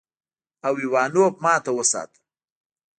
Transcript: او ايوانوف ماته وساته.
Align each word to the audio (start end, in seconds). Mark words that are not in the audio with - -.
او 0.65 0.73
ايوانوف 0.81 1.33
ماته 1.43 1.71
وساته. 1.77 2.19